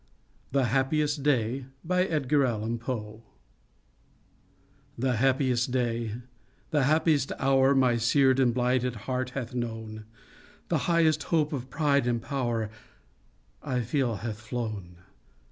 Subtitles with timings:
[0.51, 2.05] "THE HAPPIEST DAY." I
[4.97, 10.05] The happiest day—the happiest hour My seared and blighted heart hath known,
[10.69, 12.71] The highest hope of pride and power,
[13.61, 14.95] I feel hath flown.